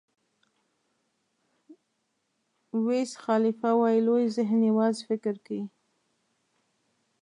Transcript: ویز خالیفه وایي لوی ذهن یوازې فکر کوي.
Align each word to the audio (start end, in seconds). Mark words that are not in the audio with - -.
ویز 2.85 3.11
خالیفه 3.23 3.69
وایي 3.79 3.99
لوی 4.07 4.25
ذهن 4.35 4.59
یوازې 4.71 5.01
فکر 5.09 5.35
کوي. 5.45 5.65